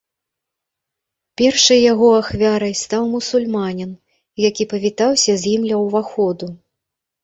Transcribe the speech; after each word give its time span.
Першай 1.41 1.79
яго 1.91 2.09
ахвярай 2.21 2.73
стаў 2.83 3.03
мусульманін, 3.13 3.95
які 4.49 4.63
павітаўся 4.77 5.31
з 5.47 5.57
ім 5.57 5.61
ля 5.73 5.77
ўваходу. 5.89 6.45